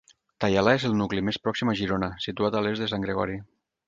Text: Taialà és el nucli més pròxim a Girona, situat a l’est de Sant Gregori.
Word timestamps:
Taialà 0.43 0.71
és 0.77 0.85
el 0.87 0.95
nucli 1.01 1.21
més 1.27 1.37
pròxim 1.43 1.71
a 1.73 1.75
Girona, 1.81 2.09
situat 2.25 2.57
a 2.57 2.63
l’est 2.65 2.85
de 2.85 2.89
Sant 2.95 3.05
Gregori. 3.05 3.37